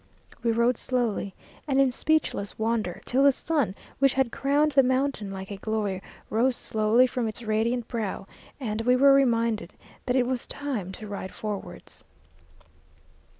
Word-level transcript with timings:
We 0.41 0.51
rode 0.51 0.77
slowly, 0.77 1.35
and 1.67 1.79
in 1.79 1.91
speechless 1.91 2.57
wonder, 2.57 3.03
till 3.05 3.21
the 3.21 3.31
sun, 3.31 3.75
which 3.99 4.15
had 4.15 4.31
crowned 4.31 4.71
the 4.71 4.81
mountain 4.81 5.29
like 5.29 5.51
a 5.51 5.57
glory, 5.57 6.01
rose 6.31 6.55
slowly 6.55 7.05
from 7.05 7.27
its 7.27 7.43
radiant 7.43 7.87
brow, 7.87 8.25
and 8.59 8.81
we 8.81 8.95
were 8.95 9.13
reminded 9.13 9.75
that 10.07 10.15
it 10.15 10.25
was 10.25 10.47
time 10.47 10.91
to 10.93 11.07
ride 11.07 11.35
forwards. 11.35 12.03